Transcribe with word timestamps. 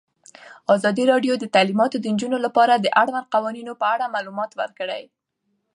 ازادي 0.75 1.03
راډیو 1.11 1.33
د 1.39 1.45
تعلیمات 1.55 1.91
د 1.99 2.05
نجونو 2.15 2.37
لپاره 2.45 2.73
د 2.75 2.87
اړونده 3.01 3.31
قوانینو 3.33 3.73
په 3.81 3.85
اړه 3.93 4.13
معلومات 4.15 4.51
ورکړي. 4.61 5.03